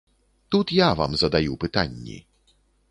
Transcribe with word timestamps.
Тут 0.53 0.67
я 0.77 0.89
вам 1.01 1.11
задаю 1.25 1.53
пытанні. 1.67 2.17